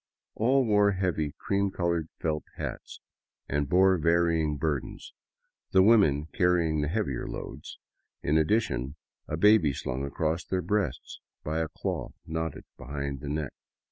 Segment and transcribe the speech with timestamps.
[0.33, 2.99] All wore heavy, cream colored felt hats,
[3.47, 5.13] and bore varying burdens,
[5.73, 7.77] the women carrying the heavier loads
[8.23, 8.95] and in addition
[9.27, 13.53] a baby slung across their breasts by a cloth knotted behind the neck.